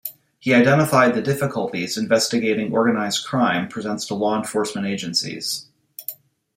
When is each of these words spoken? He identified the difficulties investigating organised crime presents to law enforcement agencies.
He 0.39 0.55
identified 0.55 1.13
the 1.13 1.21
difficulties 1.21 1.95
investigating 1.95 2.73
organised 2.73 3.23
crime 3.23 3.67
presents 3.67 4.03
to 4.07 4.15
law 4.15 4.35
enforcement 4.35 4.87
agencies. 4.87 5.67